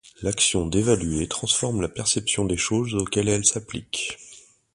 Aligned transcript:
L'action 0.23 0.65
d'évaluer 0.65 1.27
transforme 1.27 1.79
la 1.81 1.87
perception 1.87 2.45
des 2.45 2.57
choses 2.57 2.95
auxquelles 2.95 3.29
elle 3.29 3.45
s'applique. 3.45 4.17